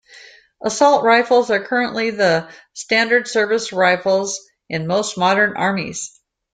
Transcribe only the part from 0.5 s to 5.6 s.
Assault rifles are currently the standard service rifles in most modern